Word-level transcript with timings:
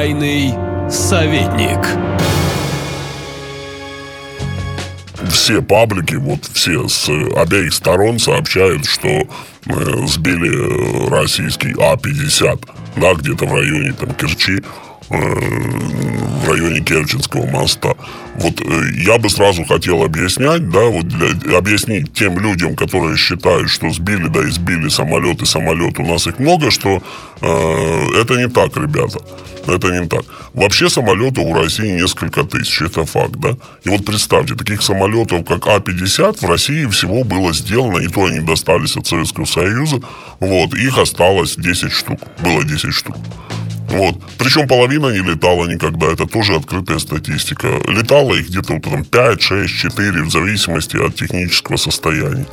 Тайный 0.00 0.54
советник. 0.90 1.78
Все 5.30 5.60
паблики, 5.60 6.14
вот 6.14 6.42
все 6.54 6.88
с 6.88 7.06
обеих 7.36 7.74
сторон 7.74 8.18
сообщают, 8.18 8.86
что 8.86 9.08
э, 9.10 9.26
сбили 10.06 11.10
российский 11.10 11.74
А-50, 11.78 12.66
да, 12.96 13.12
где-то 13.12 13.44
в 13.44 13.52
районе 13.52 13.92
там 13.92 14.14
Керчи 14.14 14.62
в 15.10 16.48
районе 16.48 16.80
Керченского 16.80 17.46
моста. 17.46 17.94
Вот 18.36 18.60
э, 18.60 18.80
я 19.04 19.18
бы 19.18 19.28
сразу 19.28 19.64
хотел 19.64 20.04
объяснять, 20.04 20.70
да, 20.70 20.84
вот 20.84 21.08
для, 21.08 21.58
объяснить 21.58 22.12
тем 22.12 22.38
людям, 22.38 22.76
которые 22.76 23.16
считают, 23.16 23.68
что 23.70 23.90
сбили, 23.90 24.28
да, 24.28 24.40
и 24.46 24.50
сбили 24.50 24.88
самолет, 24.88 25.42
и 25.42 25.46
самолет, 25.46 25.98
у 25.98 26.06
нас 26.06 26.26
их 26.26 26.38
много, 26.38 26.70
что 26.70 27.02
э, 27.40 28.20
это 28.20 28.36
не 28.36 28.48
так, 28.48 28.76
ребята. 28.76 29.18
Это 29.66 29.88
не 29.88 30.06
так. 30.06 30.24
Вообще 30.54 30.88
самолетов 30.88 31.44
у 31.44 31.54
России 31.54 32.00
несколько 32.00 32.44
тысяч, 32.44 32.80
это 32.80 33.04
факт, 33.04 33.34
да? 33.36 33.56
И 33.84 33.90
вот 33.90 34.06
представьте, 34.06 34.54
таких 34.54 34.80
самолетов, 34.82 35.44
как 35.44 35.66
А-50, 35.66 36.38
в 36.40 36.48
России 36.48 36.86
всего 36.86 37.24
было 37.24 37.52
сделано, 37.52 37.98
и 37.98 38.08
то 38.08 38.24
они 38.24 38.40
достались 38.40 38.96
от 38.96 39.06
Советского 39.06 39.44
Союза, 39.44 40.00
вот, 40.38 40.74
их 40.74 40.96
осталось 40.96 41.56
10 41.56 41.92
штук, 41.92 42.20
было 42.42 42.64
10 42.64 42.92
штук. 42.92 43.16
Вот. 43.90 44.16
Причем 44.38 44.68
половина 44.68 45.08
не 45.08 45.18
летала 45.18 45.66
никогда, 45.66 46.06
это 46.06 46.26
тоже 46.26 46.54
открытая 46.54 46.98
статистика. 46.98 47.68
Летало 47.88 48.34
их 48.34 48.48
где-то 48.48 48.74
вот 48.74 48.82
там 48.82 49.04
5, 49.04 49.42
6, 49.42 49.74
4, 49.74 50.22
в 50.22 50.30
зависимости 50.30 50.96
от 50.96 51.16
технического 51.16 51.76
состояния. 51.76 52.46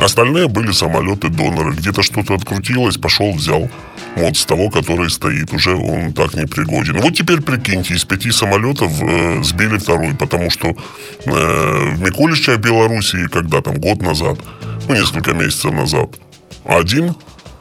Остальные 0.00 0.48
были 0.48 0.70
самолеты-доноры. 0.70 1.72
Где-то 1.74 2.02
что-то 2.02 2.34
открутилось, 2.34 2.96
пошел, 2.96 3.32
взял. 3.32 3.68
Вот 4.16 4.36
с 4.36 4.44
того, 4.44 4.70
который 4.70 5.10
стоит, 5.10 5.52
уже 5.52 5.74
он 5.74 6.12
так 6.12 6.34
не 6.34 6.46
пригоден. 6.46 7.00
Вот 7.00 7.14
теперь 7.14 7.40
прикиньте, 7.42 7.94
из 7.94 8.04
пяти 8.04 8.30
самолетов 8.30 8.92
э, 9.00 9.42
сбили 9.42 9.78
второй, 9.78 10.14
потому 10.14 10.50
что 10.50 10.68
э, 10.68 10.74
в 11.26 12.00
Микуличе, 12.00 12.56
Белоруссии, 12.56 13.28
когда 13.28 13.60
там 13.60 13.74
год 13.76 14.02
назад, 14.02 14.38
ну, 14.88 14.94
несколько 14.94 15.32
месяцев 15.32 15.72
назад, 15.72 16.10
один, 16.64 17.14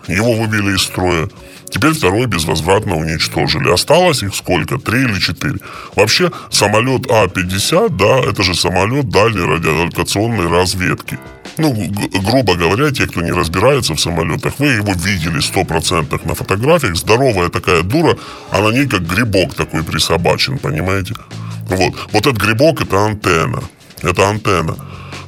его 0.08 0.34
вывели 0.34 0.76
из 0.76 0.82
строя. 0.82 1.30
Теперь 1.70 1.94
второй 1.94 2.26
безвозвратно 2.26 2.96
уничтожили. 2.96 3.72
Осталось 3.72 4.24
их 4.24 4.36
сколько? 4.36 4.80
Три 4.80 5.04
или 5.04 5.20
четыре. 5.20 5.60
Вообще, 5.96 6.32
самолет 6.50 7.10
А-50, 7.12 7.90
да, 7.90 8.30
это 8.30 8.42
же 8.44 8.56
самолет 8.56 9.10
дальней 9.10 9.46
радиолокационной 9.46 10.48
разведки. 10.48 11.20
Ну, 11.58 11.74
грубо 12.24 12.56
говоря, 12.56 12.92
те, 12.92 13.06
кто 13.06 13.22
не 13.22 13.32
разбирается 13.32 13.94
в 13.94 14.00
самолетах, 14.00 14.54
вы 14.60 14.68
его 14.68 14.94
видели 14.94 15.42
стопроцентных 15.42 16.24
на 16.26 16.34
фотографиях. 16.34 16.96
Здоровая 16.96 17.50
такая 17.50 17.84
дура, 17.84 18.18
а 18.52 18.62
на 18.62 18.70
ней 18.70 18.88
как 18.88 19.02
грибок 19.02 19.54
такой 19.54 19.84
присобачен, 19.84 20.58
понимаете? 20.58 21.16
Вот. 21.68 21.94
Вот 22.14 22.28
этот 22.28 22.38
грибок– 22.42 22.82
это 22.82 23.06
антенна. 23.06 23.62
Это 24.02 24.30
антенна. 24.30 24.76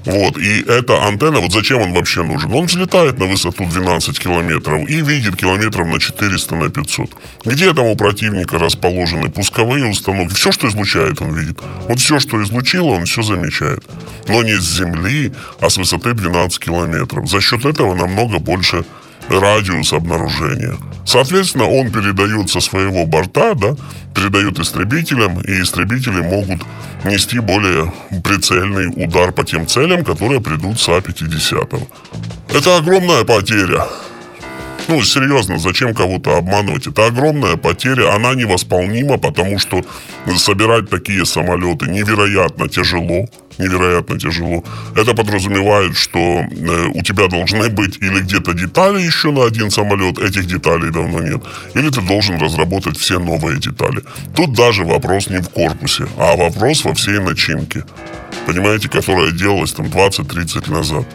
Вот, 0.05 0.37
и 0.37 0.61
эта 0.61 1.05
антенна, 1.05 1.39
вот 1.39 1.51
зачем 1.51 1.81
он 1.81 1.93
вообще 1.93 2.23
нужен? 2.23 2.51
Он 2.53 2.65
взлетает 2.65 3.19
на 3.19 3.25
высоту 3.25 3.65
12 3.65 4.19
километров 4.19 4.89
и 4.89 5.01
видит 5.01 5.35
километров 5.35 5.87
на 5.87 5.99
400, 5.99 6.55
на 6.55 6.69
500. 6.69 7.09
Где 7.45 7.73
там 7.73 7.85
у 7.85 7.95
противника 7.95 8.57
расположены 8.57 9.29
пусковые 9.29 9.85
установки? 9.85 10.33
Все, 10.33 10.51
что 10.51 10.67
излучает, 10.67 11.21
он 11.21 11.35
видит. 11.35 11.59
Вот 11.87 11.99
все, 11.99 12.19
что 12.19 12.41
излучило, 12.41 12.91
он 12.91 13.05
все 13.05 13.21
замечает. 13.21 13.83
Но 14.27 14.41
не 14.43 14.55
с 14.55 14.77
Земли, 14.77 15.31
а 15.59 15.69
с 15.69 15.77
высоты 15.77 16.13
12 16.13 16.59
километров. 16.59 17.29
За 17.29 17.39
счет 17.39 17.65
этого 17.65 17.93
намного 17.93 18.39
больше 18.39 18.83
радиус 19.39 19.93
обнаружения. 19.93 20.77
Соответственно, 21.05 21.67
он 21.67 21.91
передает 21.91 22.49
со 22.49 22.59
своего 22.59 23.05
борта, 23.05 23.53
да, 23.55 23.75
передает 24.15 24.59
истребителям, 24.59 25.41
и 25.41 25.61
истребители 25.61 26.21
могут 26.21 26.61
нести 27.03 27.39
более 27.39 27.91
прицельный 28.23 28.87
удар 29.03 29.31
по 29.31 29.43
тем 29.43 29.67
целям, 29.67 30.03
которые 30.03 30.41
придут 30.41 30.79
с 30.79 30.87
А-50. 30.89 31.87
Это 32.53 32.77
огромная 32.77 33.23
потеря. 33.23 33.87
Ну, 34.87 35.01
серьезно, 35.03 35.57
зачем 35.57 35.93
кого-то 35.93 36.37
обманывать? 36.37 36.87
Это 36.87 37.05
огромная 37.05 37.55
потеря, 37.55 38.13
она 38.15 38.33
невосполнима, 38.35 39.17
потому 39.17 39.59
что 39.59 39.81
собирать 40.37 40.89
такие 40.89 41.25
самолеты 41.25 41.89
невероятно 41.89 42.67
тяжело 42.67 43.27
невероятно 43.61 44.19
тяжело. 44.19 44.63
Это 44.95 45.13
подразумевает, 45.13 45.95
что 45.95 46.19
э, 46.19 46.87
у 46.93 47.01
тебя 47.03 47.27
должны 47.27 47.69
быть 47.69 47.97
или 47.97 48.21
где-то 48.21 48.53
детали 48.53 49.01
еще 49.01 49.31
на 49.31 49.45
один 49.45 49.69
самолет, 49.71 50.19
этих 50.19 50.45
деталей 50.45 50.91
давно 50.91 51.21
нет, 51.21 51.41
или 51.75 51.89
ты 51.89 52.01
должен 52.01 52.39
разработать 52.39 52.97
все 52.97 53.19
новые 53.19 53.59
детали. 53.59 54.01
Тут 54.35 54.53
даже 54.53 54.83
вопрос 54.83 55.29
не 55.29 55.41
в 55.41 55.49
корпусе, 55.49 56.07
а 56.17 56.35
вопрос 56.35 56.83
во 56.83 56.93
всей 56.93 57.19
начинке, 57.19 57.83
понимаете, 58.45 58.89
которая 58.89 59.31
делалась 59.31 59.73
там 59.73 59.87
20-30 59.87 60.71
назад. 60.71 61.05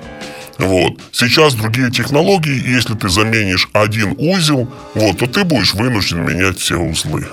Вот. 0.58 0.94
Сейчас 1.12 1.54
другие 1.54 1.90
технологии, 1.90 2.70
если 2.70 2.94
ты 2.94 3.08
заменишь 3.08 3.68
один 3.72 4.14
узел, 4.18 4.72
вот, 4.94 5.18
то 5.18 5.26
ты 5.26 5.44
будешь 5.44 5.74
вынужден 5.74 6.24
менять 6.24 6.58
все 6.58 6.76
узлы. 6.76 7.26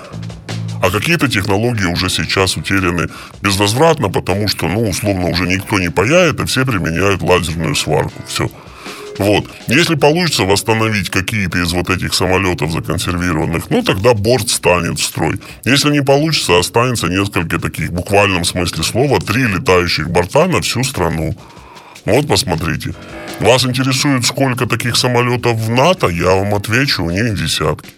А 0.82 0.90
какие-то 0.90 1.28
технологии 1.28 1.86
уже 1.86 2.10
сейчас 2.10 2.58
утеряны 2.58 3.08
безвозвратно, 3.40 4.10
потому 4.10 4.48
что, 4.48 4.68
ну, 4.68 4.88
условно, 4.88 5.28
уже 5.28 5.46
никто 5.46 5.78
не 5.78 5.88
паяет, 5.88 6.38
а 6.40 6.44
все 6.44 6.66
применяют 6.66 7.22
лазерную 7.22 7.74
сварку. 7.74 8.22
Все. 8.28 8.50
Вот. 9.16 9.46
Если 9.68 9.94
получится 9.94 10.42
восстановить 10.42 11.08
какие-то 11.08 11.58
из 11.58 11.72
вот 11.72 11.88
этих 11.88 12.12
самолетов 12.12 12.72
законсервированных, 12.72 13.70
ну, 13.70 13.82
тогда 13.82 14.12
борт 14.12 14.50
станет 14.50 14.98
в 14.98 15.04
строй. 15.04 15.40
Если 15.64 15.90
не 15.90 16.02
получится, 16.02 16.58
останется 16.58 17.06
несколько 17.06 17.58
таких, 17.58 17.88
в 17.88 17.94
буквальном 17.94 18.44
смысле 18.44 18.82
слова, 18.82 19.20
три 19.20 19.44
летающих 19.44 20.10
борта 20.10 20.46
на 20.46 20.60
всю 20.60 20.84
страну. 20.84 21.34
Вот, 22.04 22.28
посмотрите. 22.28 22.94
Вас 23.40 23.64
интересует, 23.64 24.24
сколько 24.24 24.66
таких 24.66 24.96
самолетов 24.96 25.56
в 25.56 25.70
НАТО? 25.70 26.08
Я 26.08 26.34
вам 26.34 26.54
отвечу, 26.54 27.04
у 27.04 27.10
них 27.10 27.34
десятки. 27.34 27.88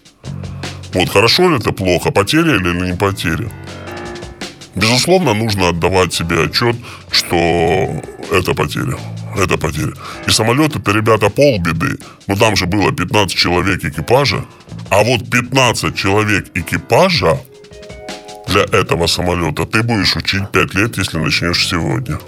Вот 0.92 1.10
хорошо 1.10 1.50
ли 1.50 1.56
это 1.56 1.72
плохо, 1.72 2.10
потеря 2.10 2.56
или 2.56 2.90
не 2.90 2.96
потеря? 2.96 3.50
Безусловно, 4.74 5.34
нужно 5.34 5.70
отдавать 5.70 6.14
себе 6.14 6.44
отчет, 6.44 6.76
что 7.10 7.36
это 8.30 8.54
потеря. 8.54 8.96
Это 9.36 9.58
потеря. 9.58 9.92
И 10.26 10.30
самолет 10.30 10.76
это, 10.76 10.92
ребята, 10.92 11.28
полбеды. 11.28 11.98
Но 12.26 12.36
там 12.36 12.56
же 12.56 12.66
было 12.66 12.92
15 12.92 13.36
человек 13.36 13.84
экипажа. 13.84 14.44
А 14.90 15.02
вот 15.02 15.28
15 15.30 15.94
человек 15.94 16.46
экипажа 16.54 17.38
для 18.46 18.62
этого 18.62 19.06
самолета 19.06 19.64
ты 19.64 19.82
будешь 19.82 20.16
учить 20.16 20.50
5 20.50 20.74
лет, 20.74 20.96
если 20.96 21.18
начнешь 21.18 21.68
сегодня. 21.68 22.18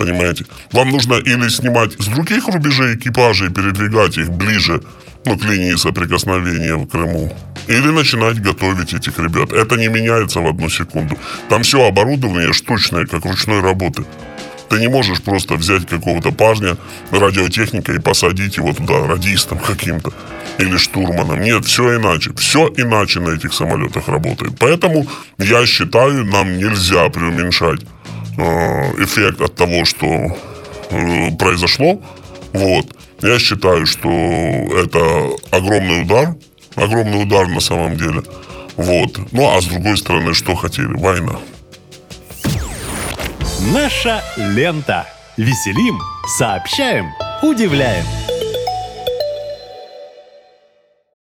Понимаете? 0.00 0.46
Вам 0.72 0.88
нужно 0.88 1.16
или 1.16 1.50
снимать 1.50 1.92
с 1.92 2.06
других 2.06 2.48
рубежей 2.48 2.94
экипажа 2.94 3.44
и 3.44 3.50
передвигать 3.50 4.16
их 4.16 4.30
ближе 4.30 4.80
ну, 5.26 5.36
к 5.36 5.44
линии 5.44 5.76
соприкосновения 5.76 6.74
в 6.74 6.86
Крыму. 6.86 7.30
Или 7.68 7.88
начинать 7.88 8.40
готовить 8.40 8.94
этих 8.94 9.18
ребят. 9.18 9.52
Это 9.52 9.76
не 9.76 9.88
меняется 9.88 10.40
в 10.40 10.46
одну 10.46 10.70
секунду. 10.70 11.18
Там 11.50 11.62
все 11.64 11.86
оборудование 11.86 12.54
штучное, 12.54 13.04
как 13.04 13.26
ручной 13.26 13.60
работы. 13.60 14.06
Ты 14.70 14.80
не 14.80 14.88
можешь 14.88 15.20
просто 15.20 15.56
взять 15.56 15.86
какого-то 15.86 16.32
парня, 16.32 16.78
радиотехника, 17.10 17.92
и 17.92 17.98
посадить 17.98 18.56
его 18.56 18.72
туда 18.72 19.06
радистом 19.06 19.58
каким-то 19.58 20.14
или 20.56 20.78
штурманом. 20.78 21.42
Нет, 21.42 21.66
все 21.66 21.96
иначе. 21.96 22.30
Все 22.38 22.72
иначе 22.78 23.20
на 23.20 23.34
этих 23.34 23.52
самолетах 23.52 24.08
работает. 24.08 24.52
Поэтому 24.58 25.06
я 25.36 25.66
считаю, 25.66 26.24
нам 26.24 26.56
нельзя 26.56 27.10
преуменьшать 27.10 27.80
эффект 29.04 29.40
от 29.40 29.54
того, 29.54 29.84
что 29.84 30.06
э, 30.06 31.30
произошло. 31.38 32.00
Вот. 32.52 32.86
Я 33.22 33.38
считаю, 33.38 33.86
что 33.86 34.08
это 34.08 35.30
огромный 35.50 36.02
удар, 36.02 36.34
огромный 36.74 37.22
удар 37.22 37.48
на 37.48 37.60
самом 37.60 37.96
деле. 37.96 38.22
Вот. 38.76 39.18
Ну, 39.32 39.56
а 39.56 39.60
с 39.60 39.66
другой 39.66 39.96
стороны, 39.96 40.34
что 40.34 40.54
хотели? 40.54 40.94
Война. 40.94 41.38
Наша 43.72 44.22
лента. 44.36 45.06
Веселим, 45.36 45.98
сообщаем, 46.38 47.06
удивляем. 47.42 48.04